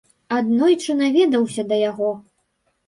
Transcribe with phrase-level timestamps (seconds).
[0.37, 2.11] Аднойчы наведаўся да яго.